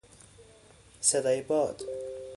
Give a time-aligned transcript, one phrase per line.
[1.01, 1.83] صدای باد